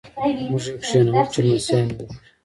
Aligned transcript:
موږ 0.49 0.65
کینوو 0.85 1.21
چې 1.31 1.39
لمسیان 1.45 1.87
وخوري. 1.95 2.05